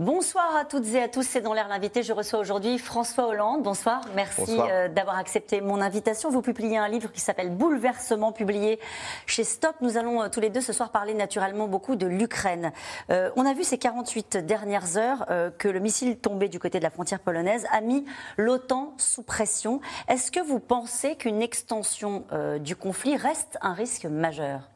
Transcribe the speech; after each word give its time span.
Bonsoir 0.00 0.56
à 0.56 0.64
toutes 0.64 0.86
et 0.94 1.02
à 1.02 1.08
tous, 1.08 1.24
c'est 1.24 1.42
dans 1.42 1.52
l'air 1.52 1.68
l'invité. 1.68 2.02
Je 2.02 2.14
reçois 2.14 2.38
aujourd'hui 2.38 2.78
François 2.78 3.26
Hollande. 3.26 3.62
Bonsoir, 3.62 4.00
merci 4.14 4.56
euh, 4.58 4.88
d'avoir 4.88 5.18
accepté 5.18 5.60
mon 5.60 5.78
invitation. 5.82 6.30
Vous 6.30 6.40
publiez 6.40 6.78
un 6.78 6.88
livre 6.88 7.12
qui 7.12 7.20
s'appelle 7.20 7.50
Bouleversement, 7.50 8.32
publié 8.32 8.80
chez 9.26 9.44
Stop. 9.44 9.76
Nous 9.82 9.98
allons 9.98 10.22
euh, 10.22 10.30
tous 10.30 10.40
les 10.40 10.48
deux 10.48 10.62
ce 10.62 10.72
soir 10.72 10.90
parler 10.90 11.12
naturellement 11.12 11.68
beaucoup 11.68 11.96
de 11.96 12.06
l'Ukraine. 12.06 12.72
Euh, 13.10 13.28
on 13.36 13.44
a 13.44 13.52
vu 13.52 13.62
ces 13.62 13.76
48 13.76 14.38
dernières 14.38 14.96
heures 14.96 15.26
que 15.58 15.68
le 15.68 15.80
missile 15.80 16.16
tombé 16.16 16.48
du 16.48 16.58
côté 16.58 16.78
de 16.78 16.84
la 16.84 16.90
frontière 16.90 17.20
polonaise 17.20 17.66
a 17.70 17.82
mis 17.82 18.06
l'OTAN 18.38 18.94
sous 18.96 19.22
pression. 19.22 19.82
Est-ce 20.08 20.32
que 20.32 20.40
vous 20.40 20.60
pensez 20.60 21.16
qu'une 21.16 21.42
extension 21.42 22.24
du 22.58 22.74
conflit 22.74 23.18
reste 23.18 23.58
un 23.60 23.74
risque 23.74 24.06
majeur? 24.06 24.69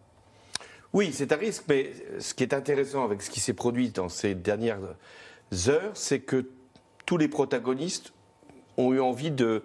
Oui, 0.95 1.11
c'est 1.13 1.33
un 1.33 1.37
risque, 1.37 1.65
mais 1.69 1.91
ce 2.21 2.35
qui 2.35 2.45
est 2.45 2.55
intéressant 2.55 3.05
avec 3.05 3.21
ce 3.21 3.29
qui 3.29 3.41
s'est 3.41 3.53
produit 3.53 3.91
dans 3.91 4.09
ces 4.09 4.37
dernières 4.37 4.79
heures, 5.69 5.91
c'est 5.95 6.21
que 6.21 6.49
tous 7.05 7.17
les 7.17 7.27
protagonistes 7.27 8.13
ont 8.77 8.93
eu 8.93 9.01
envie 9.01 9.33
de 9.33 9.65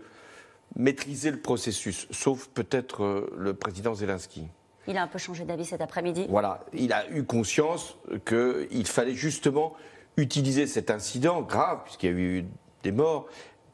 maîtriser 0.76 1.30
le 1.30 1.40
processus, 1.40 2.08
sauf 2.10 2.48
peut-être 2.48 3.04
euh, 3.04 3.34
le 3.38 3.54
président 3.54 3.94
Zelensky. 3.94 4.48
Il 4.88 4.98
a 4.98 5.04
un 5.04 5.08
peu 5.08 5.20
changé 5.20 5.46
d'avis 5.46 5.66
cet 5.66 5.82
après-midi. 5.82 6.26
Voilà, 6.30 6.66
il 6.74 6.94
a 6.94 7.08
eu 7.12 7.24
conscience 7.24 7.96
qu'il 8.26 8.88
fallait 8.88 9.14
justement 9.14 9.76
utiliser 10.18 10.66
cet 10.66 10.90
incident 10.90 11.42
grave, 11.42 11.82
puisqu'il 11.84 12.06
y 12.08 12.10
a 12.10 12.16
eu 12.16 12.46
des 12.82 12.92
morts, 12.92 13.28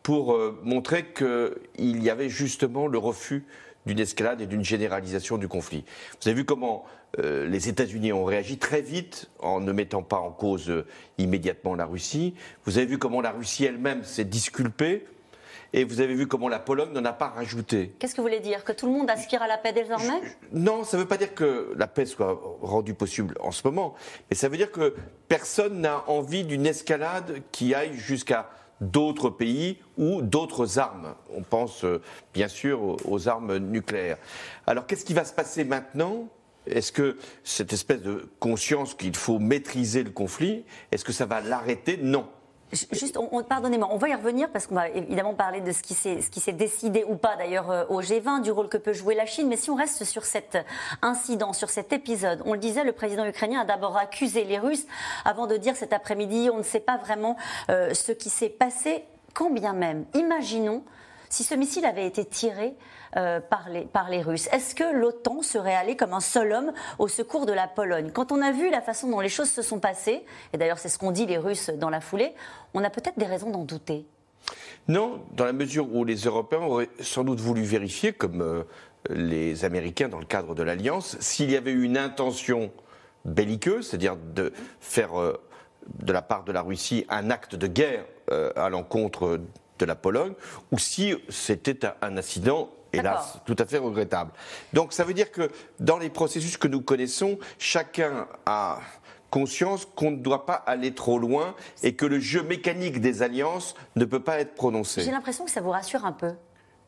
pour 0.03 0.33
euh, 0.33 0.59
montrer 0.64 1.14
qu'il 1.14 2.03
y 2.03 2.09
avait 2.09 2.30
justement 2.30 2.88
le 2.88 2.98
refus 2.98 3.45
d'une 3.86 4.00
escalade 4.00 4.41
et 4.41 4.45
d'une 4.45 4.64
généralisation 4.64 5.38
du 5.38 5.47
conflit. 5.47 5.86
Vous 6.22 6.30
avez 6.30 6.36
vu 6.36 6.45
comment 6.45 6.86
euh, 7.19 7.47
les 7.47 7.69
États-Unis 7.69 8.11
ont 8.14 8.25
réagi 8.25 8.58
très 8.58 8.81
vite 8.81 9.30
en 9.39 9.59
ne 9.59 9.72
mettant 9.72 10.03
pas 10.03 10.17
en 10.17 10.31
cause 10.31 10.69
euh, 10.69 10.86
immédiatement 11.17 11.75
la 11.75 11.86
Russie. 11.86 12.36
Vous 12.66 12.77
avez 12.77 12.88
vu 12.88 12.97
comment 12.97 13.22
la 13.22 13.31
Russie 13.31 13.66
elle-même 13.66 14.03
s'est 14.03 14.25
disculpée. 14.25 15.05
Et 15.73 15.83
vous 15.83 16.00
avez 16.00 16.14
vu 16.14 16.25
comment 16.25 16.47
la 16.47 16.59
Pologne 16.59 16.94
n'en 16.94 17.03
a 17.03 17.11
pas 17.11 17.27
rajouté. 17.27 17.94
Qu'est-ce 18.00 18.14
que 18.14 18.22
vous 18.22 18.27
voulez 18.27 18.39
dire? 18.39 18.64
Que 18.64 18.72
tout 18.72 18.86
le 18.86 18.94
monde 18.94 19.09
aspire 19.09 19.42
à 19.42 19.47
la 19.47 19.58
paix 19.58 19.73
désormais? 19.73 20.22
Non, 20.53 20.86
ça 20.86 20.95
ne 20.95 21.02
veut 21.02 21.08
pas 21.08 21.17
dire 21.17 21.33
que 21.36 21.73
la 21.75 21.88
paix 21.88 22.05
soit 22.05 22.39
rendue 22.61 22.94
possible 22.94 23.36
en 23.42 23.52
ce 23.52 23.61
moment. 23.66 23.94
Mais 24.30 24.38
ça 24.38 24.47
veut 24.47 24.55
dire 24.55 24.72
que 24.72 24.95
personne 25.27 25.81
n'a 25.81 26.05
envie 26.08 26.45
d'une 26.45 26.66
escalade 26.66 27.42
qui 27.52 27.75
aille 27.75 27.94
jusqu'à 27.94 28.49
d'autres 28.81 29.30
pays 29.30 29.78
ou 29.98 30.22
d'autres 30.22 30.80
armes. 30.80 31.16
On 31.36 31.42
pense 31.42 31.84
euh, 31.84 32.02
bien 32.34 32.48
sûr 32.48 32.98
aux 33.09 33.28
armes 33.28 33.58
nucléaires. 33.58 34.17
Alors 34.67 34.86
qu'est-ce 34.86 35.06
qui 35.06 35.14
va 35.14 35.26
se 35.26 35.34
passer 35.34 35.64
maintenant? 35.64 36.28
Est-ce 36.67 36.92
que 36.92 37.17
cette 37.44 37.73
espèce 37.73 38.02
de 38.02 38.30
conscience 38.40 38.95
qu'il 38.95 39.16
faut 39.16 39.40
maîtriser 39.40 40.04
le 40.04 40.09
conflit, 40.09 40.66
est-ce 40.92 41.06
que 41.06 41.14
ça 41.14 41.26
va 41.26 41.42
l'arrêter? 41.42 41.98
Non. 42.02 42.28
Juste, 42.92 43.18
pardonnez-moi, 43.48 43.88
on 43.92 43.98
va 43.98 44.09
y 44.09 44.16
revenir 44.16 44.50
parce 44.50 44.68
qu'on 44.68 44.76
va 44.76 44.90
évidemment 44.90 45.34
parler 45.34 45.62
de 45.62 45.72
ce 45.72 45.81
qui 45.81 45.94
s'est 45.94 46.54
décidé 46.54 47.04
ou 47.08 47.16
pas 47.16 47.36
d'ailleurs 47.36 47.72
euh, 47.72 47.86
au 47.90 48.02
G20, 48.02 48.42
du 48.42 48.52
rôle 48.52 48.70
que 48.70 48.78
peut 48.78 48.94
jouer 48.94 49.16
la 49.16 49.26
Chine. 49.26 49.48
Mais 49.48 49.58
si 49.58 49.70
on 49.70 49.76
reste 49.76 50.04
sur 50.04 50.26
cet 50.26 50.58
incident, 51.02 51.54
sur 51.54 51.70
cet 51.70 51.94
épisode, 51.94 52.42
on 52.45 52.54
le 52.54 52.59
disait, 52.59 52.84
le 52.84 52.92
président 52.92 53.26
ukrainien 53.26 53.62
a 53.62 53.66
d'abord 53.66 53.98
accusé 53.98 54.44
les 54.44 54.59
Russes 54.59 54.86
avant 55.23 55.48
de 55.48 55.58
dire 55.58 55.76
cet 55.76 55.94
après-midi, 55.94 56.50
on 56.52 56.58
ne 56.58 56.64
sait 56.64 56.80
pas 56.80 56.98
vraiment 56.98 57.38
euh, 57.70 57.94
ce 57.94 58.12
qui 58.12 58.30
s'est 58.30 58.50
passé. 58.50 59.06
Quand 59.34 59.50
bien 59.50 59.73
même, 59.73 60.06
imaginons 60.14 60.84
si 61.30 61.44
ce 61.44 61.56
missile 61.56 61.86
avait 61.86 62.06
été 62.06 62.26
tiré 62.26 62.76
euh, 63.18 63.40
par, 63.40 63.70
les, 64.10 64.22
Russes. 64.22 64.49
Est-ce 64.52 64.76
que 64.76 64.83
l'OTAN 64.94 65.42
serait 65.42 65.73
allée 65.73 65.95
comme 65.95 66.14
un 66.14 66.20
seul 66.20 66.52
homme 66.52 66.73
au 66.99 67.08
secours 67.08 67.45
de 67.45 67.54
la 67.54 67.67
Pologne? 67.67 68.11
Quand 68.14 68.33
on 68.33 68.42
a 68.42 68.52
vu 68.52 68.70
la 68.70 68.82
façon 68.82 69.10
dont 69.10 69.22
les 69.22 69.30
choses 69.30 69.49
se 69.49 69.61
sont 69.61 69.80
passées, 69.80 70.26
et 70.52 70.58
d'ailleurs 70.58 70.80
c'est 70.80 70.89
ce 70.89 70.99
qu'ont 70.99 71.11
dit 71.11 71.26
les 71.26 71.38
Russes 71.38 71.70
dans 71.70 71.89
la 71.89 72.02
foulée, 72.02 72.33
on 72.73 72.83
a 72.83 72.89
peut-être 72.89 73.17
des 73.17 73.26
raisons 73.26 73.52
d'en 73.52 73.64
douter. 73.64 74.05
Non, 74.89 75.22
dans 75.32 75.45
la 75.45 75.54
mesure 75.54 75.88
où 75.95 76.04
les 76.04 76.16
Européens 76.16 76.64
auraient 76.64 76.89
sans 76.99 77.23
doute 77.23 77.39
voulu 77.39 77.64
vérifier, 77.64 78.11
comme 78.11 78.42
euh, 78.42 78.64
les 79.10 79.64
Américains 79.64 80.10
dans 80.10 80.20
le 80.20 80.26
cadre 80.26 80.54
de 80.54 80.64
l'Alliance, 80.64 81.16
s'il 81.22 81.49
y 81.49 81.55
avait 81.55 81.72
eu 81.72 81.83
une 81.83 81.98
intention 81.98 82.70
belliqueuse, 83.23 83.88
c'est-à-dire 83.88 84.17
de 84.17 84.52
faire 84.82 85.17
euh, 85.17 85.42
de 85.99 86.11
la 86.11 86.22
part 86.22 86.44
de 86.44 86.52
la 86.52 86.61
Russie 86.61 87.05
un 87.08 87.30
acte 87.30 87.55
de 87.55 87.67
guerre 87.67 88.04
à 88.55 88.70
l'encontre 88.70 89.39
de 89.80 89.86
la 89.86 89.95
Pologne, 89.95 90.33
ou 90.71 90.80
si 90.80 91.13
c'était 91.30 91.80
un 92.02 92.17
incident 92.17 92.69
hélas, 92.93 93.39
tout 93.45 93.55
à 93.59 93.65
fait 93.65 93.77
regrettable. 93.77 94.31
Donc 94.73 94.93
ça 94.93 95.03
veut 95.03 95.13
dire 95.13 95.31
que 95.31 95.49
dans 95.80 95.97
les 95.97 96.09
processus 96.09 96.58
que 96.58 96.67
nous 96.67 96.81
connaissons, 96.81 97.37
chacun 97.58 98.27
a 98.45 98.80
conscience 99.30 99.86
qu'on 99.95 100.11
ne 100.11 100.17
doit 100.17 100.45
pas 100.45 100.53
aller 100.53 100.93
trop 100.93 101.19
loin 101.19 101.55
et 101.83 101.93
que 101.93 102.05
le 102.05 102.19
jeu 102.19 102.41
mécanique 102.43 103.02
des 103.02 103.21
alliances 103.21 103.75
ne 103.95 104.05
peut 104.05 104.21
pas 104.21 104.39
être 104.39 104.55
prononcé. 104.55 105.02
J'ai 105.02 105.11
l'impression 105.11 105.45
que 105.45 105.52
ça 105.52 105.61
vous 105.61 105.71
rassure 105.71 106.05
un 106.05 106.13
peu. 106.13 106.33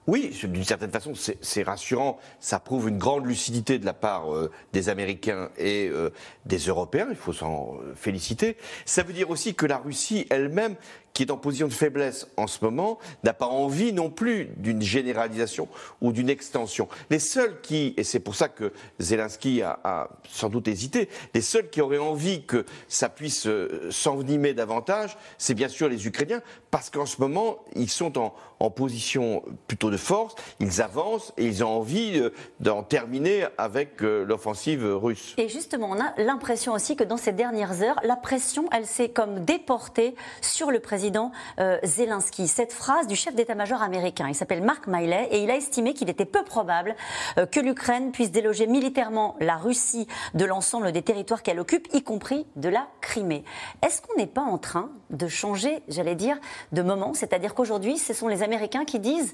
Oui, 0.07 0.33
d'une 0.41 0.63
certaine 0.63 0.91
façon, 0.91 1.11
c'est 1.15 1.63
rassurant. 1.63 2.17
Ça 2.39 2.61
prouve 2.61 2.87
une 2.87 2.97
grande 2.97 3.25
lucidité 3.25 3.77
de 3.77 3.85
la 3.85 3.93
part 3.93 4.33
euh, 4.33 4.49
des 4.71 4.87
Américains 4.87 5.49
et 5.57 5.89
euh, 5.89 6.11
des 6.45 6.59
Européens. 6.59 7.07
Il 7.09 7.17
faut 7.17 7.33
s'en 7.33 7.75
féliciter. 7.93 8.55
Ça 8.85 9.03
veut 9.03 9.11
dire 9.11 9.29
aussi 9.29 9.53
que 9.53 9.65
la 9.65 9.77
Russie 9.77 10.25
elle-même 10.29 10.75
qui 11.17 11.23
est 11.23 11.31
en 11.31 11.37
position 11.37 11.67
de 11.67 11.73
faiblesse 11.73 12.27
en 12.37 12.45
ce 12.45 12.63
moment, 12.63 12.99
n'a 13.23 13.33
pas 13.33 13.47
envie 13.47 13.91
non 13.91 14.11
plus 14.11 14.51
d'une 14.57 14.83
généralisation 14.83 15.67
ou 15.99 16.11
d'une 16.11 16.29
extension. 16.29 16.87
Les 17.09 17.17
seuls 17.17 17.59
qui, 17.61 17.95
et 17.97 18.03
c'est 18.03 18.19
pour 18.19 18.35
ça 18.35 18.49
que 18.49 18.71
Zelensky 18.99 19.63
a, 19.63 20.09
sans 20.29 20.49
doute 20.49 20.67
hésité, 20.67 21.09
les 21.33 21.41
seuls 21.41 21.71
qui 21.71 21.81
auraient 21.81 21.97
envie 21.97 22.45
que 22.45 22.65
ça 22.87 23.09
puisse 23.09 23.47
euh, 23.47 23.89
s'envenimer 23.89 24.53
davantage, 24.53 25.17
c'est 25.39 25.55
bien 25.55 25.69
sûr 25.69 25.89
les 25.89 26.05
Ukrainiens, 26.05 26.43
parce 26.69 26.91
qu'en 26.91 27.07
ce 27.07 27.19
moment, 27.19 27.65
ils 27.75 27.89
sont 27.89 28.19
en, 28.19 28.35
en, 28.59 28.69
position 28.69 29.41
plutôt 29.65 29.89
de 29.89 29.97
force, 29.97 30.35
ils 30.59 30.83
avancent 30.83 31.33
et 31.37 31.45
ils 31.45 31.63
ont 31.63 31.79
envie 31.79 32.19
euh, 32.19 32.29
d'en 32.59 32.83
terminer 32.83 33.47
avec 33.57 34.03
euh, 34.03 34.23
l'offensive 34.23 34.85
russe. 34.85 35.33
Et 35.39 35.49
justement, 35.49 35.89
on 35.89 35.99
a 35.99 36.13
l'impression 36.21 36.73
aussi 36.73 36.95
que 36.95 37.03
dans 37.03 37.17
ces 37.17 37.31
dernières 37.31 37.81
heures, 37.81 37.99
la 38.03 38.17
pression, 38.17 38.69
elle 38.71 38.85
s'est 38.85 39.09
comme 39.09 39.45
déportée 39.45 40.13
sur 40.41 40.69
le 40.69 40.79
président 40.79 41.06
président 41.07 41.31
euh, 41.59 41.77
Zelensky. 41.83 42.49
Cette 42.49 42.73
phrase 42.73 43.07
du 43.07 43.15
chef 43.15 43.33
d'état-major 43.33 43.81
américain, 43.81 44.27
il 44.27 44.35
s'appelle 44.35 44.61
Mark 44.61 44.87
Miley, 44.87 45.29
et 45.31 45.41
il 45.41 45.49
a 45.49 45.55
estimé 45.55 45.93
qu'il 45.93 46.09
était 46.09 46.25
peu 46.25 46.43
probable 46.43 46.95
euh, 47.37 47.45
que 47.45 47.61
l'Ukraine 47.61 48.11
puisse 48.11 48.29
déloger 48.29 48.67
militairement 48.67 49.37
la 49.39 49.55
Russie 49.55 50.05
de 50.33 50.43
l'ensemble 50.43 50.91
des 50.91 51.01
territoires 51.01 51.43
qu'elle 51.43 51.59
occupe, 51.59 51.87
y 51.93 52.03
compris 52.03 52.45
de 52.57 52.67
la 52.67 52.87
Crimée. 52.99 53.45
Est-ce 53.85 54.01
qu'on 54.01 54.17
n'est 54.17 54.27
pas 54.27 54.41
en 54.41 54.57
train 54.57 54.89
de 55.09 55.29
changer, 55.29 55.81
j'allais 55.87 56.15
dire, 56.15 56.37
de 56.73 56.81
moment? 56.81 57.13
C'est-à-dire 57.13 57.55
qu'aujourd'hui, 57.55 57.97
ce 57.97 58.13
sont 58.13 58.27
les 58.27 58.43
Américains 58.43 58.83
qui 58.83 58.99
disent 58.99 59.33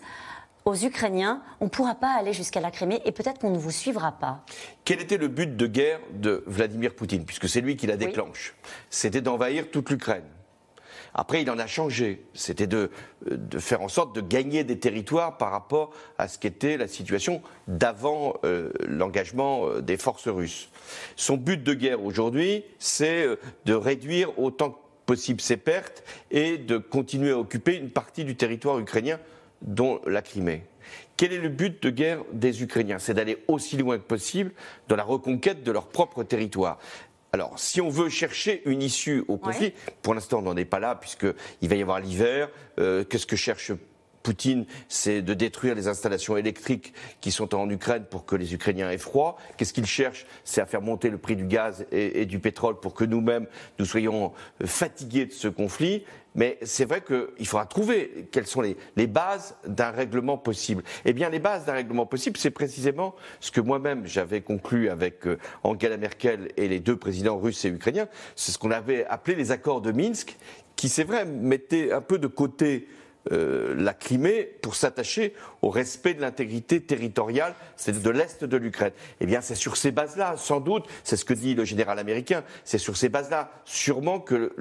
aux 0.66 0.76
Ukrainiens, 0.76 1.42
on 1.60 1.66
ne 1.66 1.70
pourra 1.72 1.96
pas 1.96 2.12
aller 2.12 2.34
jusqu'à 2.34 2.62
la 2.62 2.70
Crimée 2.70 3.02
et 3.04 3.12
peut-être 3.12 3.40
qu'on 3.40 3.50
ne 3.50 3.58
vous 3.58 3.72
suivra 3.72 4.12
pas. 4.12 4.46
Quel 4.86 5.02
était 5.02 5.18
le 5.18 5.28
but 5.28 5.58
de 5.58 5.66
guerre 5.66 6.00
de 6.14 6.44
Vladimir 6.46 6.94
Poutine, 6.94 7.26
puisque 7.26 7.50
c'est 7.50 7.62
lui 7.62 7.76
qui 7.76 7.88
la 7.88 7.98
déclenche? 7.98 8.56
C'était 8.92 9.22
d'envahir 9.22 9.72
toute 9.72 9.90
l'Ukraine. 9.90 10.24
Après, 11.14 11.42
il 11.42 11.50
en 11.52 11.60
a 11.60 11.68
changé. 11.68 12.26
C'était 12.34 12.68
de, 12.68 12.90
faire 13.60 13.82
en 13.82 13.88
sorte 13.88 14.16
de 14.16 14.22
gagner 14.22 14.64
des 14.64 14.80
territoires 14.80 15.38
par 15.38 15.52
rapport 15.52 15.92
à 16.18 16.28
ce 16.28 16.38
qu'était 16.38 16.78
la 16.78 16.88
situation 16.88 17.42
d'avant 17.68 18.36
euh, 18.44 18.72
l'engagement 18.88 19.68
euh, 19.68 19.82
des 19.82 19.98
forces 19.98 20.28
russes. 20.28 20.70
Son 21.16 21.38
but 21.38 21.62
de 21.62 21.74
guerre 21.74 22.04
aujourd'hui, 22.04 22.64
c'est 22.80 23.26
euh, 23.26 23.36
de 23.66 23.74
réduire 23.74 24.38
autant 24.40 24.72
que 24.72 24.78
possible 25.06 25.42
ses 25.42 25.58
pertes 25.58 26.04
et 26.32 26.58
de 26.58 26.78
continuer 26.78 27.32
à 27.32 27.38
occuper 27.38 27.76
une 27.76 27.90
partie 27.90 28.24
du 28.24 28.36
territoire 28.36 28.80
ukrainien, 28.80 29.20
dont 29.62 30.02
la 30.08 30.22
Crimée. 30.22 30.64
Quel 31.16 31.32
est 31.32 31.40
le 31.40 31.50
but 31.50 31.82
de 31.84 31.90
guerre 31.90 32.20
des 32.34 32.64
Ukrainiens? 32.64 33.00
C'est 33.00 33.14
d'aller 33.14 33.44
aussi 33.48 33.78
loin 33.78 33.98
que 33.98 34.04
possible 34.04 34.52
dans 34.88 34.96
la 34.96 35.04
reconquête 35.04 35.64
de 35.64 35.72
leur 35.72 35.88
propre 35.88 36.24
territoire. 36.24 36.80
Alors, 37.34 37.58
si 37.58 37.82
on 37.82 37.90
veut 37.90 38.10
chercher 38.10 38.62
une 38.66 38.84
issue 38.84 39.26
au 39.28 39.38
conflit, 39.38 39.74
pour 40.04 40.14
l'instant 40.14 40.38
on 40.38 40.44
n'en 40.44 40.56
est 40.56 40.66
pas 40.66 40.80
là 40.80 40.94
puisqu'il 40.94 41.68
va 41.68 41.76
y 41.76 41.82
avoir 41.82 42.00
l'hiver. 42.00 42.50
Euh, 42.80 43.04
qu'est-ce 43.04 43.26
que 43.26 43.36
cherche 43.36 43.72
Poutine, 44.24 44.66
c'est 44.88 45.22
de 45.22 45.34
détruire 45.34 45.76
les 45.76 45.90
installations 45.90 46.38
électriques 46.38 46.94
qui 47.20 47.30
sont 47.30 47.54
en 47.54 47.70
Ukraine 47.70 48.06
pour 48.10 48.26
que 48.26 48.38
les 48.38 48.54
Ukrainiens 48.54 48.90
aient 48.90 48.98
froid. 48.98 49.38
Qu'est-ce 49.58 49.74
qu'il 49.74 49.86
cherche 49.86 50.26
C'est 50.46 50.62
à 50.62 50.66
faire 50.66 50.82
monter 50.82 51.10
le 51.10 51.18
prix 51.18 51.36
du 51.36 51.46
gaz 51.46 51.86
et, 51.92 52.26
du 52.26 52.40
pétrole 52.40 52.80
pour 52.80 52.94
que 52.94 53.04
nous-mêmes, 53.04 53.48
nous 53.80 53.86
soyons 53.86 54.32
fatigués 54.66 55.26
de 55.26 55.34
ce 55.34 55.50
conflit. 55.50 56.06
Mais 56.36 56.58
c'est 56.64 56.86
vrai 56.86 57.04
qu'il 57.04 57.46
faudra 57.46 57.66
trouver 57.68 58.28
quelles 58.32 58.48
sont 58.48 58.62
les, 58.62 58.76
les 58.96 59.06
bases 59.06 59.56
d'un 59.68 59.92
règlement 59.92 60.38
possible. 60.38 60.84
Eh 61.06 61.14
bien, 61.14 61.30
les 61.30 61.38
bases 61.38 61.66
d'un 61.66 61.74
règlement 61.74 62.08
possible, 62.08 62.38
c'est 62.38 62.50
précisément 62.50 63.14
ce 63.40 63.52
que 63.52 63.62
moi-même 63.62 64.08
j'avais 64.08 64.42
conclu 64.42 64.90
avec 64.90 65.28
euh, 65.28 65.38
Angela 65.64 65.98
Merkel 65.98 66.50
et 66.58 66.68
les 66.68 66.80
deux 66.80 66.96
présidents 66.96 67.38
russes 67.38 67.66
et 67.66 67.70
ukrainiens. 67.70 68.08
C'est 68.36 68.52
ce 68.52 68.58
qu'on 68.58 68.72
avait 68.72 69.06
appelé 69.06 69.36
les 69.36 69.52
accords 69.52 69.82
de 69.82 69.92
Minsk, 69.92 70.38
qui, 70.76 70.90
c'est 70.90 71.04
vrai, 71.04 71.26
mettaient 71.26 71.92
un 71.92 72.02
peu 72.02 72.18
de 72.18 72.28
côté 72.28 72.88
euh, 73.32 73.74
la 73.78 73.94
Crimée 73.94 74.44
pour 74.62 74.76
s'attacher 74.76 75.34
au 75.62 75.70
respect 75.70 76.14
de 76.14 76.22
l'intégrité 76.22 76.82
territoriale, 76.82 77.56
c'est 77.78 78.02
de 78.02 78.10
l'est 78.10 78.44
de 78.44 78.58
l'Ukraine. 78.58 78.92
Eh 79.22 79.26
bien, 79.26 79.42
c'est 79.42 79.56
sur 79.56 79.78
ces 79.78 79.92
bases-là, 79.92 80.36
sans 80.38 80.60
doute, 80.60 80.86
c'est 81.04 81.16
ce 81.16 81.24
que 81.24 81.34
dit 81.34 81.56
le 81.56 81.64
général 81.64 82.00
américain, 82.00 82.44
c'est 82.66 82.78
sur 82.78 82.98
ces 82.98 83.10
bases-là, 83.10 83.50
sûrement 83.66 84.20
que 84.20 84.54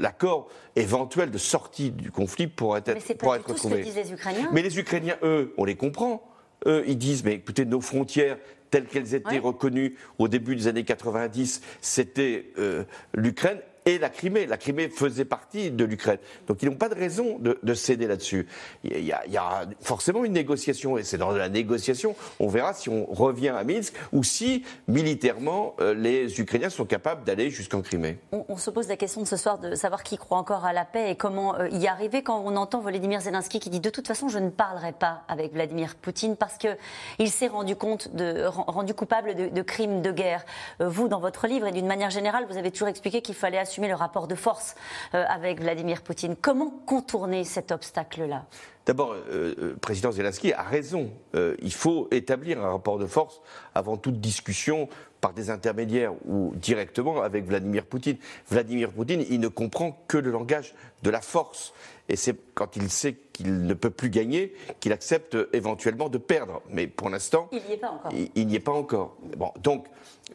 l'accord 0.00 0.48
éventuel 0.76 1.30
de 1.30 1.38
sortie 1.38 1.90
du 1.90 2.10
conflit 2.10 2.46
pourrait 2.46 2.82
être, 2.86 3.06
Mais 3.08 3.14
pourrait 3.14 3.38
être 3.38 3.54
trouvé. 3.54 3.76
Ce 3.76 3.80
que 3.80 3.84
disent 3.84 3.96
les 3.96 4.12
Ukrainiens. 4.12 4.48
Mais 4.52 4.62
les 4.62 4.78
Ukrainiens, 4.78 5.16
eux, 5.22 5.52
on 5.58 5.64
les 5.64 5.76
comprend. 5.76 6.26
Eux, 6.66 6.84
ils 6.86 6.96
disent, 6.96 7.24
mais 7.24 7.34
écoutez, 7.34 7.66
nos 7.66 7.82
frontières 7.82 8.38
telles 8.70 8.86
qu'elles 8.86 9.14
étaient 9.14 9.38
reconnues 9.38 9.94
au 10.18 10.26
début 10.26 10.56
des 10.56 10.66
années 10.66 10.84
90, 10.84 11.60
c'était 11.80 12.46
euh, 12.58 12.82
l'Ukraine 13.14 13.60
et 13.86 13.98
la 13.98 14.08
Crimée. 14.08 14.46
La 14.46 14.56
Crimée 14.56 14.88
faisait 14.88 15.24
partie 15.24 15.70
de 15.70 15.84
l'Ukraine. 15.84 16.18
Donc 16.46 16.62
ils 16.62 16.68
n'ont 16.68 16.76
pas 16.76 16.88
de 16.88 16.94
raison 16.94 17.38
de, 17.38 17.74
céder 17.74 18.06
là-dessus. 18.06 18.46
Il, 18.84 19.04
y 19.04 19.12
a 19.12 19.66
forcément 19.80 20.24
une 20.24 20.32
négociation, 20.32 20.96
et 20.96 21.02
c'est 21.02 21.18
dans 21.18 21.32
la 21.32 21.48
négociation, 21.48 22.14
on 22.38 22.48
verra 22.48 22.72
si 22.72 22.88
on 22.88 23.06
revient 23.06 23.48
à 23.48 23.64
Minsk 23.64 23.94
ou 24.12 24.22
si 24.22 24.64
militairement 24.86 25.74
euh, 25.80 25.92
les 25.92 26.40
Ukrainiens 26.40 26.70
sont 26.70 26.84
capables 26.84 27.24
d'aller 27.24 27.50
jusqu'en 27.50 27.82
Crimée. 27.82 28.18
On, 28.32 28.56
se 28.56 28.70
pose 28.70 28.88
la 28.88 28.96
question 28.96 29.20
de 29.20 29.26
ce 29.26 29.36
soir 29.36 29.58
de 29.58 29.74
savoir 29.74 30.02
qui 30.02 30.16
croit 30.16 30.38
encore 30.38 30.64
à 30.64 30.72
la 30.72 30.84
paix 30.84 31.10
et 31.10 31.16
comment 31.16 31.56
euh, 31.56 31.68
y 31.68 31.88
arriver 31.88 32.22
quand 32.22 32.40
on 32.44 32.56
entend 32.56 32.80
Volodymyr 32.80 33.20
Zelensky 33.20 33.58
qui 33.58 33.70
dit 33.70 33.80
de 33.80 33.90
toute 33.90 34.06
façon 34.06 34.28
je 34.28 34.38
ne 34.38 34.50
parlerai 34.50 34.92
pas 34.92 35.24
avec 35.28 35.52
Vladimir 35.52 35.96
Poutine 35.96 36.36
parce 36.36 36.56
qu'il 36.56 37.30
s'est 37.30 37.48
rendu 37.48 37.74
de 37.74 38.46
rendu 38.46 38.94
coupable 38.94 39.34
de, 39.34 39.62
crimes 39.62 40.00
de 40.00 40.12
guerre. 40.12 40.44
Euh, 40.80 40.88
vous, 40.88 41.08
dans 41.08 41.20
votre 41.20 41.46
livre 41.46 41.66
et 41.66 41.72
d'une 41.72 41.86
manière 41.86 42.10
générale, 42.10 42.46
vous 42.48 42.56
avez 42.56 42.70
toujours 42.70 42.88
expliqué 42.88 43.20
qu'il 43.20 43.34
fallait 43.34 43.58
assurer 43.58 43.73
le 43.82 43.94
rapport 43.94 44.28
de 44.28 44.34
force 44.34 44.74
euh, 45.14 45.24
avec 45.28 45.60
Vladimir 45.60 46.02
Poutine. 46.02 46.36
Comment 46.40 46.70
contourner 46.86 47.44
cet 47.44 47.72
obstacle-là? 47.72 48.46
D'abord, 48.86 49.14
le 49.14 49.20
euh, 49.20 49.54
euh, 49.58 49.76
président 49.80 50.12
Zelensky 50.12 50.52
a 50.52 50.62
raison. 50.62 51.10
il 51.34 51.72
faut 51.72 52.08
établir 52.10 52.62
un 52.62 52.70
rapport 52.70 52.98
de 52.98 53.06
force 53.06 53.40
avant 53.74 53.96
toute 53.96 54.20
discussion 54.20 54.88
par 55.20 55.32
des 55.32 55.48
intermédiaires 55.48 56.12
ou 56.26 56.52
directement 56.56 57.22
avec 57.22 57.46
Vladimir 57.46 57.86
Poutine. 57.86 58.18
Vladimir 58.48 58.90
Poutine, 58.90 59.24
il 59.30 59.40
ne 59.40 59.48
comprend 59.48 60.04
que 60.06 60.18
le 60.18 60.30
langage 60.30 60.74
de 61.02 61.10
la 61.10 61.20
force. 61.20 61.72
Et 62.08 62.16
c'est 62.16 62.36
quand 62.54 62.76
il 62.76 62.90
sait 62.90 63.14
qu'il 63.32 63.66
ne 63.66 63.74
peut 63.74 63.90
plus 63.90 64.10
gagner 64.10 64.54
qu'il 64.80 64.92
accepte 64.92 65.36
éventuellement 65.52 66.08
de 66.08 66.18
perdre. 66.18 66.60
Mais 66.70 66.86
pour 66.86 67.08
l'instant, 67.08 67.48
il 67.52 67.62
n'y 67.66 67.72
est 67.72 67.76
pas 67.78 67.90
encore. 67.90 68.12
Il, 68.34 68.46
n'y 68.46 68.54
est 68.56 68.60
pas 68.60 68.72
encore. 68.72 69.16
Bon, 69.36 69.52
donc, 69.62 69.86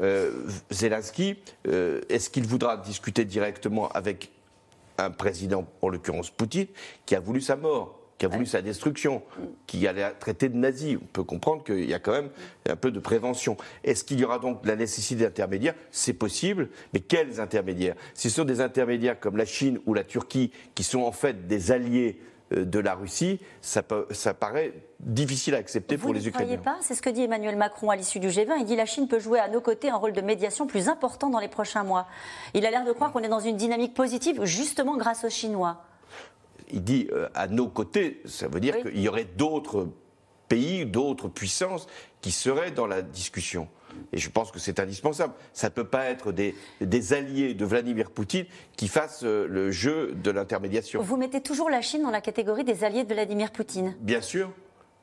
euh, 0.01 0.31
Zelensky, 0.71 1.38
euh, 1.68 2.01
est-ce 2.10 2.30
qu'il 2.30 2.48
voudra 2.48 2.77
discuter 2.77 3.24
directement 3.25 3.89
avec 3.89 4.31
un 4.98 5.12
président, 5.12 5.66
en 5.81 5.89
l'occurrence 5.89 6.31
Poutine, 6.31 6.68
qui 7.06 7.16
a 7.16 7.19
voulu 7.19 7.42
sa 7.42 7.56
mort? 7.56 7.98
Qui 8.19 8.25
a 8.25 8.30
voulu 8.30 8.45
sa 8.45 8.62
destruction, 8.62 9.24
qui 9.66 9.88
allait 9.88 10.12
traiter 10.19 10.50
de 10.50 10.57
nazi. 10.57 10.98
On 11.01 11.06
peut 11.06 11.24
comprendre 11.24 11.63
qu'il 11.63 11.89
y 11.89 11.94
a 11.94 12.00
quand 12.00 12.12
même 12.12 12.30
un 12.69 12.75
peu 12.75 12.92
de 12.92 13.00
prévention. 13.00 13.56
Est-ce 13.83 14.04
qu'il 14.04 14.19
y 14.19 14.25
aura 14.25 14.39
donc 14.39 14.66
la 14.66 14.75
nécessité 14.75 15.24
d'intermédiaires? 15.24 15.74
C'est 15.89 16.13
possible, 16.13 16.69
mais 16.94 17.00
quels 17.00 17.39
intermédiaires? 17.39 17.95
Si 18.13 18.30
ce 18.30 18.36
sont 18.36 18.44
des 18.44 18.60
intermédiaires 18.60 19.19
comme 19.19 19.38
la 19.38 19.45
Chine 19.45 19.80
ou 19.86 19.94
la 19.94 20.04
Turquie, 20.04 20.51
qui 20.75 20.83
sont 20.83 21.00
en 21.00 21.13
fait 21.13 21.48
des 21.48 21.71
alliés 21.71 22.19
euh, 22.51 22.66
de 22.66 22.80
la 22.80 22.94
Russie, 22.94 23.39
ça, 23.62 23.83
ça 24.12 24.33
paraît 24.33 24.74
difficile 25.00 25.56
à 25.56 25.60
accepter 25.60 25.98
pour 25.98 26.13
les 26.13 26.27
Ukrainiens. 26.27 26.45
Vous 26.45 26.51
ne 26.57 26.62
croyez 26.62 26.77
pas? 26.77 26.83
C'est 26.86 26.95
ce 26.95 27.01
que 27.01 27.10
dit 27.10 27.24
Emmanuel 27.24 27.56
Macron 27.56 27.89
à 27.89 27.95
l'issue 27.95 28.19
du 28.19 28.27
G20. 28.27 28.57
Il 28.60 28.66
dit 28.66 28.75
la 28.75 28.86
Chine 28.86 29.07
peut 29.07 29.19
jouer 29.19 29.39
à 29.39 29.48
nos 29.48 29.62
côtés 29.62 29.89
un 29.89 29.95
rôle 29.95 30.12
de 30.12 30.21
médiation 30.21 30.68
plus 30.68 30.89
important 30.89 31.30
dans 31.30 31.39
les 31.39 31.48
prochains 31.48 31.83
mois. 31.83 32.06
Il 32.54 32.66
a 32.66 32.69
l'air 32.69 32.83
de 32.83 32.92
croire 32.92 33.13
qu'on 33.13 33.21
est 33.21 33.30
dans 33.30 33.39
une 33.39 33.56
dynamique 33.56 33.94
positive 33.94 34.44
justement 34.44 34.98
grâce 34.98 35.24
aux 35.24 35.30
Chinois. 35.30 35.86
Il 36.71 36.83
dit 36.83 37.07
euh, 37.12 37.30
à 37.33 37.48
nos 37.48 37.68
côtés, 37.68 38.21
ça 38.25 38.48
veut 38.48 38.60
dire 38.60 38.81
qu'il 38.81 39.00
y 39.00 39.07
aurait 39.07 39.25
d'autres 39.25 39.88
pays, 40.48 40.86
d'autres 40.86 41.27
puissances 41.27 41.88
qui 42.21 42.31
seraient 42.31 42.71
dans 42.71 42.88
la 42.88 43.01
discussion. 43.01 43.68
Et 44.13 44.18
je 44.18 44.30
pense 44.30 44.51
que 44.51 44.60
c'est 44.60 44.80
indispensable. 44.80 45.33
Ça 45.54 45.69
ne 45.69 45.74
peut 45.74 45.88
pas 45.88 46.06
être 46.06 46.31
des, 46.31 46.54
alliés 47.13 47.54
de 47.54 47.66
Vladimir 47.66 48.12
Poutine 48.12 48.45
qui 48.75 48.88
fassent 48.88 49.24
euh, 49.24 49.48
le 49.48 49.71
jeu 49.71 50.13
de 50.13 50.31
l'intermédiation. 50.31 51.01
Vous 51.01 51.18
mettez 51.18 51.42
toujours 51.42 51.69
la 51.69 51.81
Chine 51.81 52.04
dans 52.04 52.12
la 52.12 52.21
catégorie 52.21 52.63
des 52.63 52.83
alliés 52.83 53.04
de 53.04 53.13
Vladimir 53.13 53.51
Poutine 53.51 53.95
Bien 54.00 54.21
sûr. 54.21 54.51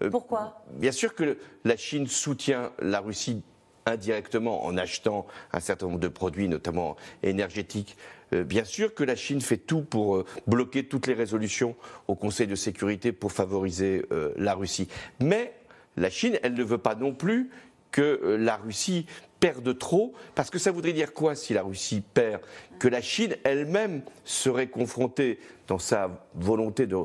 Euh, 0.03 0.11
Pourquoi? 0.11 0.63
Bien 0.73 0.93
sûr 0.93 1.15
que 1.15 1.39
la 1.65 1.77
Chine 1.77 2.07
soutient 2.07 2.73
la 2.81 3.01
Russie 3.01 3.43
indirectement 3.87 4.65
en 4.67 4.77
achetant 4.77 5.27
un 5.53 5.61
certain 5.61 5.87
nombre 5.87 6.00
de 6.00 6.09
produits, 6.09 6.49
notamment 6.49 6.97
énergétiques. 7.23 7.97
Euh, 8.33 8.44
bien 8.44 8.65
sûr 8.65 8.94
que 8.94 9.05
la 9.05 9.17
Chine 9.17 9.41
fait 9.41 9.56
tout 9.56 9.83
pour 9.83 10.25
bloquer 10.47 10.85
toutes 10.85 11.06
les 11.06 11.15
résolutions 11.15 11.77
au 12.09 12.15
Conseil 12.15 12.47
de 12.47 12.56
sécurité 12.56 13.12
pour 13.12 13.33
favoriser 13.33 14.05
la 14.37 14.55
Russie. 14.55 14.88
Mais 15.21 15.55
la 15.97 16.11
Chine, 16.11 16.38
elle 16.43 16.55
ne 16.55 16.65
veut 16.65 16.79
pas 16.79 16.94
non 16.94 17.15
plus 17.15 17.50
que 17.97 18.21
euh, 18.23 18.37
la 18.37 18.56
Russie 18.56 19.06
perde 19.46 19.78
trop, 19.78 20.12
parce 20.34 20.50
que 20.50 20.58
ça 20.58 20.72
voudrait 20.72 20.93
dire 20.93 21.12
quoi 21.12 21.37
si 21.37 21.54
la 21.54 21.62
Russie 21.62 22.02
perd 22.14 22.40
Que 22.81 22.88
la 22.88 23.00
Chine 23.00 23.37
elle-même 23.44 24.02
serait 24.25 24.66
confrontée 24.66 25.38
dans 25.69 25.78
sa 25.78 26.10
volonté 26.34 26.88
de 26.88 26.96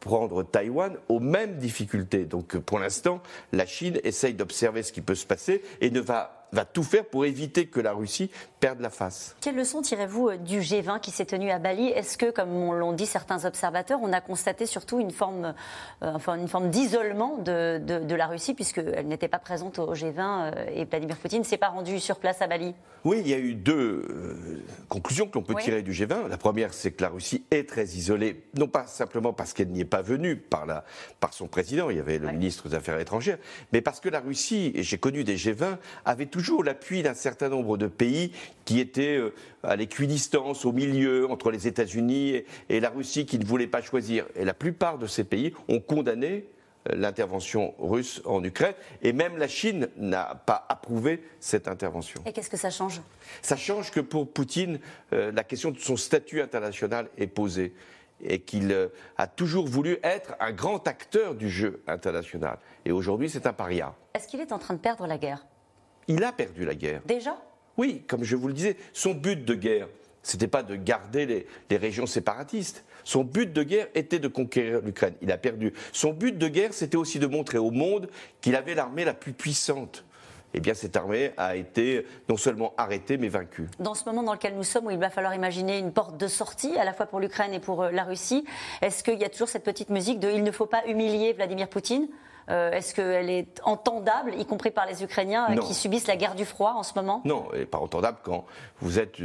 prendre 0.00 0.42
Taïwan 0.42 0.96
aux 1.08 1.20
mêmes 1.20 1.56
difficultés? 1.58 2.24
Donc 2.24 2.58
pour 2.58 2.80
l'instant, 2.80 3.22
la 3.52 3.64
Chine 3.64 4.00
essaye 4.02 4.34
d'observer 4.34 4.82
ce 4.82 4.90
qui 4.90 5.02
peut 5.02 5.14
se 5.14 5.24
passer 5.24 5.62
et 5.80 5.90
ne 5.90 6.00
va 6.00 6.44
va 6.54 6.64
tout 6.64 6.82
faire 6.82 7.04
pour 7.04 7.26
éviter 7.26 7.66
que 7.66 7.80
la 7.80 7.92
Russie 7.92 8.30
perde 8.60 8.80
la 8.80 8.90
face. 8.90 9.36
Quelle 9.40 9.56
leçon 9.56 9.82
tirez-vous 9.82 10.28
euh, 10.28 10.36
du 10.36 10.60
G20 10.60 11.00
qui 11.00 11.10
s'est 11.10 11.26
tenu 11.26 11.50
à 11.50 11.58
Bali? 11.58 11.88
Est-ce 11.88 12.16
que, 12.16 12.30
comme 12.30 12.72
l'ont 12.72 12.92
dit 12.92 13.06
certains 13.06 13.44
observateurs, 13.44 13.98
on 14.02 14.12
a 14.12 14.20
constaté 14.20 14.64
surtout 14.64 15.00
une 15.00 15.10
forme, 15.10 15.54
euh, 16.02 16.12
enfin, 16.14 16.36
une 16.36 16.48
forme 16.48 16.70
d'isolement 16.70 17.38
de, 17.38 17.78
de, 17.78 18.14
la 18.14 18.26
Russie, 18.26 18.54
puisqu'elle 18.54 19.08
n'était 19.08 19.28
pas 19.28 19.38
présente 19.38 19.78
au 19.78 19.94
G20 19.94 20.14
euh, 20.18 20.50
et 20.72 20.84
Vladimir 20.84 21.16
Poutine 21.16 21.40
ne 21.40 21.44
s'est 21.44 21.58
pas 21.58 21.68
rendu 21.68 21.83
sur 21.98 22.18
place 22.18 22.40
à 22.40 22.46
Bali 22.46 22.74
Oui, 23.04 23.18
il 23.20 23.28
y 23.28 23.34
a 23.34 23.38
eu 23.38 23.54
deux 23.54 24.02
conclusions 24.88 25.26
que 25.26 25.38
l'on 25.38 25.44
peut 25.44 25.54
tirer 25.54 25.82
du 25.82 25.92
G20. 25.92 26.28
La 26.28 26.36
première, 26.36 26.72
c'est 26.72 26.92
que 26.92 27.02
la 27.02 27.08
Russie 27.08 27.44
est 27.50 27.68
très 27.68 27.84
isolée, 27.84 28.42
non 28.56 28.68
pas 28.68 28.86
simplement 28.86 29.32
parce 29.32 29.52
qu'elle 29.52 29.68
n'y 29.68 29.80
est 29.80 29.84
pas 29.84 30.02
venue 30.02 30.36
par, 30.36 30.66
la, 30.66 30.84
par 31.20 31.34
son 31.34 31.46
président, 31.46 31.90
il 31.90 31.96
y 31.96 32.00
avait 32.00 32.18
le 32.18 32.30
ministre 32.32 32.68
des 32.68 32.74
Affaires 32.74 32.98
étrangères, 32.98 33.38
mais 33.72 33.80
parce 33.80 34.00
que 34.00 34.08
la 34.08 34.20
Russie, 34.20 34.72
et 34.74 34.82
j'ai 34.82 34.98
connu 34.98 35.24
des 35.24 35.36
G20, 35.36 35.76
avait 36.04 36.26
toujours 36.26 36.64
l'appui 36.64 37.02
d'un 37.02 37.14
certain 37.14 37.48
nombre 37.48 37.76
de 37.76 37.86
pays 37.86 38.32
qui 38.64 38.80
étaient 38.80 39.16
euh, 39.16 39.34
à 39.62 39.76
l'équidistance, 39.76 40.64
au 40.64 40.72
milieu, 40.72 41.30
entre 41.30 41.50
les 41.50 41.66
États-Unis 41.66 42.42
et 42.68 42.80
la 42.80 42.90
Russie, 42.90 43.26
qui 43.26 43.38
ne 43.38 43.44
voulaient 43.44 43.66
pas 43.66 43.82
choisir. 43.82 44.26
Et 44.36 44.44
la 44.44 44.54
plupart 44.54 44.98
de 44.98 45.06
ces 45.06 45.24
pays 45.24 45.52
ont 45.68 45.80
condamné 45.80 46.24
euh, 46.36 46.53
l'intervention 46.86 47.74
russe 47.78 48.20
en 48.24 48.42
Ukraine, 48.44 48.74
et 49.02 49.12
même 49.12 49.36
la 49.36 49.48
Chine 49.48 49.88
n'a 49.96 50.42
pas 50.46 50.66
approuvé 50.68 51.22
cette 51.40 51.68
intervention. 51.68 52.22
Et 52.26 52.32
qu'est-ce 52.32 52.50
que 52.50 52.56
ça 52.56 52.70
change? 52.70 53.00
Ça 53.42 53.56
change 53.56 53.90
que 53.90 54.00
pour 54.00 54.30
Poutine, 54.30 54.78
euh, 55.12 55.32
la 55.32 55.44
question 55.44 55.70
de 55.70 55.78
son 55.78 55.96
statut 55.96 56.42
international 56.42 57.08
est 57.16 57.26
posée 57.26 57.74
et 58.22 58.40
qu'il 58.40 58.74
a 59.18 59.26
toujours 59.26 59.66
voulu 59.66 59.98
être 60.02 60.34
un 60.40 60.52
grand 60.52 60.86
acteur 60.86 61.34
du 61.34 61.50
jeu 61.50 61.82
international. 61.86 62.58
Et 62.84 62.92
aujourd'hui, 62.92 63.28
c'est 63.28 63.46
un 63.46 63.52
paria. 63.52 63.94
Est-ce 64.14 64.28
qu'il 64.28 64.40
est 64.40 64.52
en 64.52 64.58
train 64.58 64.74
de 64.74 64.78
perdre 64.78 65.06
la 65.06 65.18
guerre? 65.18 65.44
Il 66.06 66.22
a 66.24 66.32
perdu 66.32 66.64
la 66.64 66.74
guerre. 66.74 67.02
Déjà? 67.06 67.36
Oui, 67.76 68.04
comme 68.06 68.24
je 68.24 68.36
vous 68.36 68.48
le 68.48 68.54
disais, 68.54 68.76
son 68.92 69.14
but 69.14 69.44
de 69.44 69.54
guerre, 69.54 69.88
ce 70.22 70.36
n'était 70.36 70.48
pas 70.48 70.62
de 70.62 70.76
garder 70.76 71.46
les, 71.70 71.76
régions 71.76 72.06
séparatistes. 72.06 72.84
Son 73.04 73.24
but 73.24 73.52
de 73.52 73.62
guerre 73.62 73.88
était 73.94 74.18
de 74.18 74.28
conquérir 74.28 74.80
l'Ukraine. 74.80 75.14
Il 75.22 75.30
a 75.30 75.38
perdu. 75.38 75.72
Son 75.92 76.12
but 76.12 76.36
de 76.36 76.48
guerre, 76.48 76.72
c'était 76.72 76.96
aussi 76.96 77.18
de 77.18 77.26
montrer 77.26 77.58
au 77.58 77.70
monde 77.70 78.08
qu'il 78.40 78.56
avait 78.56 78.74
l'armée 78.74 79.04
la 79.04 79.14
plus 79.14 79.32
puissante. 79.32 80.04
Eh 80.56 80.60
bien, 80.60 80.72
cette 80.72 80.96
armée 80.96 81.32
a 81.36 81.56
été 81.56 82.06
non 82.28 82.36
seulement 82.36 82.74
arrêtée, 82.76 83.16
mais 83.16 83.28
vaincue. 83.28 83.66
Dans 83.80 83.94
ce 83.94 84.04
moment 84.04 84.22
dans 84.22 84.32
lequel 84.32 84.54
nous 84.54 84.62
sommes, 84.62 84.86
où 84.86 84.90
il 84.90 84.98
va 84.98 85.10
falloir 85.10 85.34
imaginer 85.34 85.78
une 85.78 85.92
porte 85.92 86.16
de 86.16 86.28
sortie, 86.28 86.76
à 86.78 86.84
la 86.84 86.92
fois 86.92 87.06
pour 87.06 87.18
l'Ukraine 87.18 87.52
et 87.52 87.58
pour 87.58 87.82
euh, 87.82 87.90
la 87.90 88.04
Russie, 88.04 88.44
est-ce 88.80 89.02
qu'il 89.02 89.18
y 89.18 89.24
a 89.24 89.28
toujours 89.28 89.48
cette 89.48 89.64
petite 89.64 89.90
musique 89.90 90.20
de 90.20 90.30
il 90.30 90.44
ne 90.44 90.52
faut 90.52 90.66
pas 90.66 90.86
humilier 90.86 91.32
Vladimir 91.32 91.68
Poutine 91.68 92.06
Est-ce 92.48 92.94
qu'elle 92.94 93.30
est 93.30 93.60
entendable, 93.64 94.34
y 94.38 94.44
compris 94.44 94.70
par 94.70 94.86
les 94.86 95.02
Ukrainiens 95.02 95.56
qui 95.56 95.74
subissent 95.74 96.06
la 96.06 96.16
guerre 96.16 96.34
du 96.34 96.44
froid 96.44 96.74
en 96.76 96.82
ce 96.82 96.92
moment? 96.94 97.22
Non, 97.24 97.46
elle 97.52 97.60
n'est 97.60 97.66
pas 97.66 97.78
entendable 97.78 98.18
quand 98.22 98.44
vous 98.80 98.98
êtes 98.98 99.16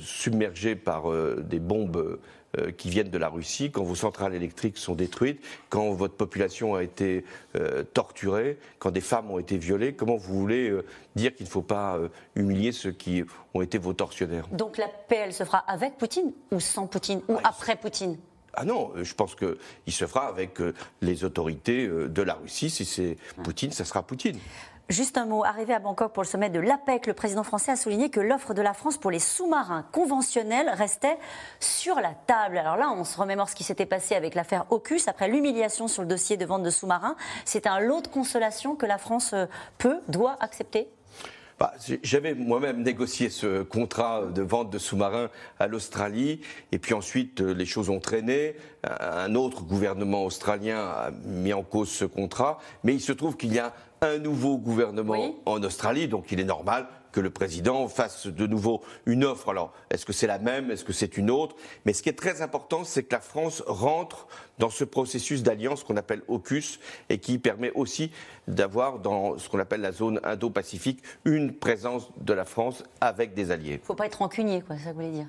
submergé 0.00 0.74
par 0.74 1.04
des 1.38 1.60
bombes 1.60 2.18
euh, 2.58 2.70
qui 2.70 2.90
viennent 2.90 3.08
de 3.08 3.16
la 3.16 3.30
Russie, 3.30 3.70
quand 3.70 3.82
vos 3.82 3.94
centrales 3.94 4.34
électriques 4.34 4.76
sont 4.76 4.94
détruites, 4.94 5.42
quand 5.70 5.90
votre 5.92 6.16
population 6.16 6.74
a 6.74 6.82
été 6.82 7.24
euh, 7.56 7.82
torturée, 7.82 8.58
quand 8.78 8.90
des 8.90 9.00
femmes 9.00 9.30
ont 9.30 9.38
été 9.38 9.56
violées, 9.56 9.94
comment 9.94 10.16
vous 10.16 10.38
voulez 10.38 10.68
euh, 10.68 10.84
dire 11.16 11.34
qu'il 11.34 11.46
ne 11.46 11.50
faut 11.50 11.62
pas 11.62 11.98
humilier 12.34 12.72
ceux 12.72 12.92
qui 12.92 13.24
ont 13.54 13.62
été 13.62 13.78
vos 13.78 13.94
tortionnaires? 13.94 14.48
Donc 14.52 14.76
la 14.76 14.88
paix, 14.88 15.22
elle 15.24 15.32
se 15.32 15.44
fera 15.44 15.60
avec 15.60 15.96
Poutine 15.96 16.30
ou 16.50 16.60
sans 16.60 16.86
Poutine 16.86 17.22
ou 17.26 17.38
ah, 17.42 17.48
après 17.48 17.74
Poutine? 17.76 18.18
Ah 18.54 18.64
non, 18.64 18.92
je 18.96 19.14
pense 19.14 19.34
qu'il 19.34 19.92
se 19.92 20.06
fera 20.06 20.26
avec 20.26 20.58
les 21.00 21.24
autorités 21.24 21.86
de 21.86 22.22
la 22.22 22.34
Russie. 22.34 22.70
Si 22.70 22.84
c'est 22.84 23.16
Poutine, 23.42 23.72
ça 23.72 23.84
sera 23.84 24.02
Poutine. 24.02 24.38
Juste 24.92 25.16
un 25.16 25.24
mot, 25.24 25.42
arrivé 25.42 25.72
à 25.72 25.78
Bangkok 25.78 26.12
pour 26.12 26.22
le 26.22 26.28
sommet 26.28 26.50
de 26.50 26.60
l'APEC, 26.60 27.06
le 27.06 27.14
président 27.14 27.44
français 27.44 27.72
a 27.72 27.76
souligné 27.76 28.10
que 28.10 28.20
l'offre 28.20 28.52
de 28.52 28.60
la 28.60 28.74
France 28.74 28.98
pour 28.98 29.10
les 29.10 29.20
sous-marins 29.20 29.86
conventionnels 29.90 30.68
restait 30.68 31.16
sur 31.60 31.94
la 32.00 32.12
table. 32.26 32.58
Alors 32.58 32.76
là, 32.76 32.90
on 32.90 33.04
se 33.04 33.16
remémore 33.16 33.48
ce 33.48 33.54
qui 33.54 33.64
s'était 33.64 33.86
passé 33.86 34.16
avec 34.16 34.34
l'affaire 34.34 34.66
AUKUS 34.70 35.04
après 35.06 35.28
l'humiliation 35.28 35.88
sur 35.88 36.02
le 36.02 36.08
dossier 36.08 36.36
de 36.36 36.44
vente 36.44 36.62
de 36.62 36.68
sous-marins. 36.68 37.16
C'est 37.46 37.66
un 37.66 37.80
lot 37.80 38.02
de 38.02 38.08
consolation 38.08 38.74
que 38.74 38.84
la 38.84 38.98
France 38.98 39.32
euh, 39.32 39.46
peut, 39.78 40.00
doit 40.08 40.36
accepter 40.40 40.88
bah, 41.58 41.72
J'avais 42.02 42.34
moi-même 42.34 42.82
négocié 42.82 43.30
ce 43.30 43.62
contrat 43.62 44.26
de 44.26 44.42
vente 44.42 44.70
de 44.70 44.78
sous-marins 44.78 45.30
à 45.58 45.66
l'Australie, 45.66 46.40
et 46.72 46.78
puis 46.78 46.94
ensuite 46.94 47.40
euh, 47.40 47.54
les 47.54 47.66
choses 47.66 47.90
ont 47.90 48.00
traîné. 48.00 48.56
Un 48.84 49.36
autre 49.36 49.62
gouvernement 49.62 50.24
australien 50.24 50.78
a 50.78 51.10
mis 51.24 51.52
en 51.52 51.62
cause 51.62 51.88
ce 51.88 52.04
contrat, 52.04 52.58
mais 52.82 52.94
il 52.94 53.00
se 53.00 53.12
trouve 53.12 53.36
qu'il 53.36 53.54
y 53.54 53.60
a 53.60 53.72
un 54.00 54.18
nouveau 54.18 54.58
gouvernement 54.58 55.36
en 55.46 55.62
Australie, 55.62 56.08
donc 56.08 56.32
il 56.32 56.40
est 56.40 56.44
normal 56.44 56.88
que 57.12 57.20
le 57.20 57.30
président 57.30 57.86
fasse 57.88 58.26
de 58.26 58.46
nouveau 58.46 58.82
une 59.06 59.24
offre. 59.24 59.50
Alors, 59.50 59.72
est-ce 59.90 60.04
que 60.04 60.12
c'est 60.12 60.26
la 60.26 60.38
même? 60.38 60.70
Est-ce 60.70 60.84
que 60.84 60.92
c'est 60.92 61.16
une 61.16 61.30
autre? 61.30 61.54
Mais 61.84 61.92
ce 61.92 62.02
qui 62.02 62.08
est 62.08 62.18
très 62.18 62.42
important, 62.42 62.84
c'est 62.84 63.04
que 63.04 63.14
la 63.14 63.20
France 63.20 63.62
rentre 63.66 64.26
dans 64.58 64.70
ce 64.70 64.84
processus 64.84 65.42
d'alliance 65.42 65.84
qu'on 65.84 65.96
appelle 65.96 66.22
AUKUS 66.28 66.78
et 67.08 67.18
qui 67.18 67.38
permet 67.38 67.70
aussi 67.72 68.10
d'avoir 68.48 68.98
dans 68.98 69.38
ce 69.38 69.48
qu'on 69.48 69.58
appelle 69.58 69.82
la 69.82 69.92
zone 69.92 70.20
Indo-Pacifique 70.24 71.02
une 71.24 71.52
présence 71.52 72.10
de 72.20 72.32
la 72.32 72.44
France 72.44 72.82
avec 73.00 73.34
des 73.34 73.50
alliés. 73.50 73.74
Il 73.74 73.80
ne 73.80 73.84
faut 73.84 73.94
pas 73.94 74.06
être 74.06 74.16
rancunier, 74.16 74.62
quoi, 74.62 74.78
ça 74.78 74.92
vous 74.92 75.02
dire 75.02 75.26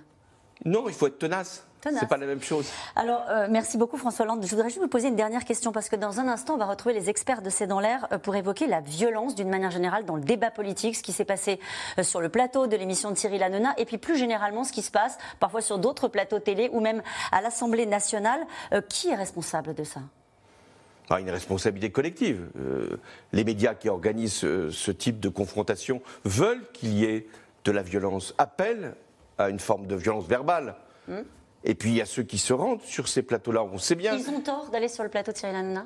Non, 0.65 0.85
il 0.87 0.93
faut 0.93 1.07
être 1.07 1.19
tenace. 1.19 1.65
C'est 1.91 2.07
pas 2.07 2.17
la 2.17 2.25
même 2.25 2.41
chose. 2.41 2.69
Alors, 2.95 3.25
euh, 3.29 3.47
merci 3.49 3.77
beaucoup 3.77 3.97
François 3.97 4.25
Hollande. 4.25 4.45
Je 4.45 4.49
voudrais 4.49 4.69
juste 4.69 4.79
vous 4.79 4.87
poser 4.87 5.09
une 5.09 5.15
dernière 5.15 5.43
question 5.43 5.71
parce 5.71 5.89
que 5.89 5.95
dans 5.97 6.19
un 6.19 6.27
instant, 6.27 6.53
on 6.53 6.57
va 6.57 6.65
retrouver 6.65 6.93
les 6.93 7.09
experts 7.09 7.41
de 7.41 7.49
C'est 7.49 7.67
dans 7.67 7.81
l'air 7.81 8.07
euh, 8.11 8.17
pour 8.17 8.35
évoquer 8.35 8.67
la 8.67 8.79
violence 8.79 9.35
d'une 9.35 9.49
manière 9.49 9.71
générale 9.71 10.05
dans 10.05 10.15
le 10.15 10.21
débat 10.21 10.49
politique, 10.49 10.95
ce 10.95 11.03
qui 11.03 11.11
s'est 11.11 11.25
passé 11.25 11.59
euh, 11.99 12.03
sur 12.03 12.21
le 12.21 12.29
plateau 12.29 12.67
de 12.67 12.77
l'émission 12.77 13.09
de 13.09 13.15
Thierry 13.15 13.37
Lanona 13.37 13.73
et 13.77 13.85
puis 13.85 13.97
plus 13.97 14.17
généralement 14.17 14.63
ce 14.63 14.71
qui 14.71 14.81
se 14.81 14.91
passe 14.91 15.17
parfois 15.39 15.61
sur 15.61 15.77
d'autres 15.77 16.07
plateaux 16.07 16.39
télé 16.39 16.69
ou 16.71 16.79
même 16.79 17.01
à 17.31 17.41
l'Assemblée 17.41 17.85
nationale. 17.85 18.45
qui 18.89 19.09
est 19.09 19.15
responsable 19.15 19.73
de 19.73 19.83
ça? 19.83 19.99
Ah, 21.09 21.19
une 21.19 21.29
responsabilité 21.29 21.91
collective. 21.91 22.47
les 23.33 23.43
médias 23.43 23.73
qui 23.73 23.89
organisent 23.89 24.39
ce, 24.39 24.91
type 24.91 25.19
de 25.19 25.29
confrontation 25.29 26.01
veulent 26.23 26.65
qu'il 26.71 26.93
y 26.93 27.05
ait 27.05 27.27
de 27.65 27.71
la 27.71 27.81
violence, 27.81 28.33
appellent 28.37 28.95
à 29.43 29.49
une 29.49 29.59
forme 29.59 29.87
de 29.87 29.95
violence 29.95 30.27
verbale. 30.27 30.75
Hmm. 31.07 31.21
Et 31.63 31.75
puis 31.75 31.91
il 31.91 31.95
y 31.95 32.01
a 32.01 32.05
ceux 32.05 32.23
qui 32.23 32.37
se 32.37 32.53
rendent 32.53 32.81
sur 32.81 33.07
ces 33.07 33.23
plateaux-là. 33.23 33.63
On 33.63 33.77
sait 33.77 33.95
bien. 33.95 34.15
Ils 34.15 34.29
ont 34.29 34.41
tort 34.41 34.69
d'aller 34.71 34.89
sur 34.89 35.03
le 35.03 35.09
plateau 35.09 35.31
de 35.31 35.37
Cyril 35.37 35.55
Hanouna? 35.55 35.85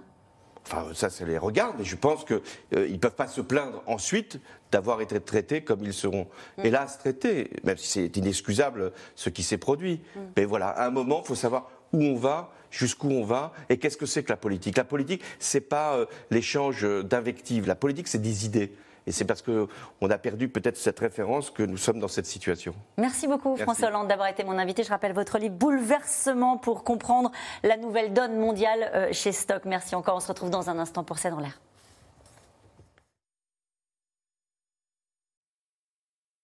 Enfin, 0.66 0.86
ça, 0.94 1.10
ça 1.10 1.24
les 1.24 1.38
regarde, 1.38 1.76
mais 1.78 1.86
je 1.86 1.96
pense 1.96 2.26
qu'ils 2.26 2.42
euh, 2.76 2.90
ne 2.90 2.98
peuvent 2.98 3.16
pas 3.16 3.28
se 3.28 3.40
plaindre 3.40 3.82
ensuite 3.86 4.40
d'avoir 4.70 5.00
été 5.00 5.18
traités 5.22 5.64
comme 5.64 5.82
ils 5.84 5.94
seront, 5.94 6.28
mm. 6.58 6.66
hélas, 6.66 6.98
traités, 6.98 7.52
même 7.64 7.78
si 7.78 7.88
c'est 7.88 8.18
inexcusable 8.18 8.92
ce 9.16 9.30
qui 9.30 9.44
s'est 9.44 9.58
produit. 9.58 10.02
Mm. 10.16 10.20
Mais 10.36 10.44
voilà, 10.44 10.68
à 10.68 10.86
un 10.86 10.90
moment, 10.90 11.22
il 11.24 11.28
faut 11.28 11.36
savoir 11.36 11.70
où 11.94 12.04
on 12.04 12.16
va, 12.16 12.52
jusqu'où 12.70 13.10
on 13.10 13.24
va, 13.24 13.54
et 13.70 13.78
qu'est-ce 13.78 13.96
que 13.96 14.06
c'est 14.06 14.24
que 14.24 14.30
la 14.30 14.38
politique? 14.38 14.76
La 14.76 14.84
politique, 14.84 15.24
c'est 15.40 15.62
pas 15.62 15.96
euh, 15.96 16.06
l'échange 16.32 16.86
d'invectives. 17.04 17.66
La 17.66 17.76
politique, 17.76 18.10
c'est 18.10 18.22
des 18.22 18.46
idées. 18.46 18.74
Et 19.08 19.14
c'est 19.14 19.24
parce 19.24 19.42
qu'on 19.42 20.10
a 20.10 20.18
perdu 20.18 20.50
peut-être 20.50 20.76
cette 20.76 21.00
référence 21.00 21.50
que 21.50 21.64
nous 21.64 21.78
sommes 21.78 22.00
dans 22.00 22.10
cette 22.10 22.26
situation. 22.26 22.76
Merci 22.98 23.26
beaucoup 23.26 23.56
François 23.56 23.88
Hollande 23.88 24.10
d'avoir 24.10 24.28
été 24.28 24.44
mon 24.44 24.58
invité. 24.58 24.84
Je 24.84 24.90
rappelle 24.90 25.14
votre 25.14 25.40
livre 25.40 25.56
Bouleversement 25.56 26.58
pour 26.58 26.84
comprendre 26.84 27.32
la 27.64 27.78
nouvelle 27.78 28.14
donne 28.14 28.38
mondiale 28.38 28.92
euh, 28.94 29.14
chez 29.14 29.32
Stock. 29.32 29.64
Merci 29.64 29.96
encore. 29.96 30.18
On 30.18 30.20
se 30.20 30.28
retrouve 30.28 30.50
dans 30.50 30.70
un 30.70 30.78
instant 30.78 31.06
pour 31.06 31.20
C'est 31.20 31.30
dans 31.30 31.40
l'air. 31.40 31.58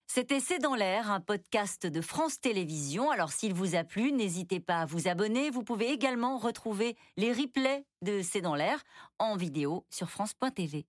C'était 0.06 0.40
C'est 0.40 0.60
dans 0.60 0.74
l'air, 0.74 1.10
un 1.10 1.20
podcast 1.20 1.86
de 1.86 2.00
France 2.00 2.40
Télévisions. 2.40 3.10
Alors 3.10 3.32
s'il 3.32 3.52
vous 3.52 3.74
a 3.74 3.84
plu, 3.84 4.10
n'hésitez 4.12 4.60
pas 4.60 4.78
à 4.78 4.86
vous 4.86 5.06
abonner. 5.06 5.50
Vous 5.50 5.64
pouvez 5.64 5.90
également 5.90 6.38
retrouver 6.38 6.96
les 7.18 7.32
replays 7.32 7.84
de 8.00 8.22
C'est 8.22 8.40
dans 8.40 8.54
l'air 8.54 8.80
en 9.18 9.36
vidéo 9.36 9.84
sur 9.90 10.08
France.tv. 10.08 10.86